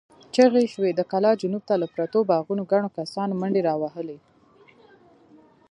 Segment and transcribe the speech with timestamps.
[0.33, 4.17] چيغې شوې، د کلا جنوب ته له پرتو باغونو ګڼو کسانو منډې را وهلې.